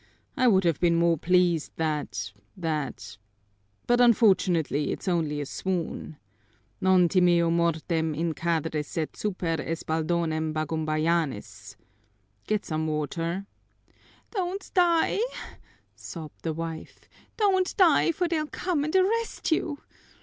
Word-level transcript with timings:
I 0.35 0.47
would 0.47 0.63
have 0.63 0.79
been 0.79 0.95
more 0.95 1.15
pleased 1.15 1.73
that 1.75 2.31
that 2.57 3.17
but 3.85 4.01
unfortunately 4.01 4.91
it's 4.91 5.07
only 5.07 5.39
a 5.39 5.45
swoon. 5.45 6.17
Non 6.81 7.07
timeo 7.07 7.51
mortem 7.51 8.15
in 8.15 8.33
catre 8.33 8.81
sed 8.83 9.15
super 9.15 9.57
espaldonem 9.57 10.53
Bagumbayanis. 10.53 11.75
Get 12.47 12.65
some 12.65 12.87
water!" 12.87 13.45
"Don't 14.31 14.71
die!" 14.73 15.19
sobbed 15.93 16.41
the 16.41 16.53
wife. 16.53 17.07
"Don't 17.37 17.77
die, 17.77 18.11
for 18.11 18.27
they'll 18.27 18.47
come 18.47 18.83
and 18.83 18.95
arrest 18.95 19.51
you! 19.51 19.81